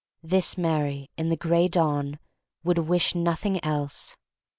This 0.23 0.57
Mary, 0.57 1.11
in 1.15 1.29
the 1.29 1.37
Gray 1.37 1.67
Dawn, 1.67 2.17
would 2.63 2.79
wish 2.79 3.13
nothing 3.13 3.63
else. 3.63 4.17